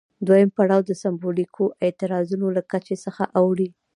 دویم 0.27 0.49
پړاو 0.57 0.87
د 0.89 0.91
سمبولیکو 1.01 1.63
اعتراضونو 1.85 2.47
له 2.55 2.61
کچې 2.71 2.95
څخه 3.05 3.23
اوړي. 3.39 3.69